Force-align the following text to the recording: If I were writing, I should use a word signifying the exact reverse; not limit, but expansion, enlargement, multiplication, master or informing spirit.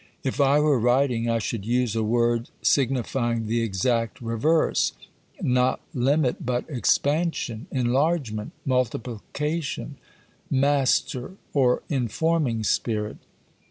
If 0.23 0.41
I 0.41 0.59
were 0.59 0.79
writing, 0.79 1.29
I 1.29 1.37
should 1.37 1.63
use 1.63 1.95
a 1.95 2.01
word 2.01 2.49
signifying 2.63 3.45
the 3.45 3.61
exact 3.61 4.19
reverse; 4.19 4.93
not 5.43 5.79
limit, 5.93 6.43
but 6.43 6.65
expansion, 6.67 7.67
enlargement, 7.69 8.53
multiplication, 8.65 9.97
master 10.49 11.33
or 11.53 11.83
informing 11.87 12.63
spirit. 12.63 13.17